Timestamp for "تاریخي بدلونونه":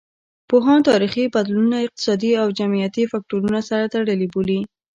0.89-1.77